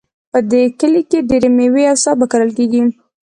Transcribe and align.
په 0.31 0.39
دې 0.51 0.63
کلي 0.79 1.01
کې 1.09 1.19
ډیری 1.29 1.49
میوې 1.57 1.83
او 1.91 1.97
سابه 2.03 2.25
کرل 2.31 2.51
کیږي 2.57 2.81